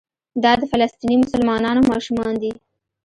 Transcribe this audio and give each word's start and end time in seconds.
دا 0.43 0.51
د 0.59 0.63
فلسطیني 0.71 1.15
مسلمانانو 1.23 1.81
ماشومان 1.91 2.33
دي. 2.41 2.51